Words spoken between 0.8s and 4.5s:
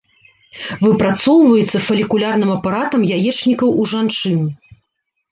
Выпрацоўваецца фалікулярным апаратам яечнікаў у жанчын.